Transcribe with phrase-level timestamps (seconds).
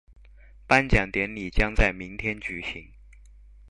[0.67, 2.91] 頒獎典禮將在明天舉行